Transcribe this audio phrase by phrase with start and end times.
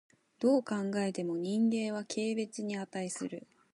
[0.39, 3.45] どう考えても人間は軽蔑に価する。